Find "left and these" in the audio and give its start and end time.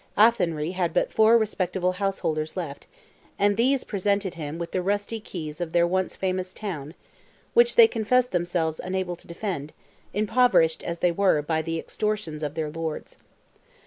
2.57-3.83